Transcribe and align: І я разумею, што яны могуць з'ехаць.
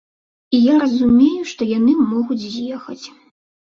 І 0.59 0.61
я 0.71 0.77
разумею, 0.83 1.43
што 1.51 1.69
яны 1.77 1.93
могуць 2.15 2.41
з'ехаць. 2.53 3.03